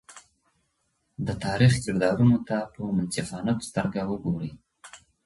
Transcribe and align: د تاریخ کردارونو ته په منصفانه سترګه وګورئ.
د 1.27 1.27
تاریخ 1.45 1.73
کردارونو 1.83 2.37
ته 2.47 2.57
په 2.73 2.81
منصفانه 2.97 3.53
سترګه 3.67 4.01
وګورئ. 4.11 4.51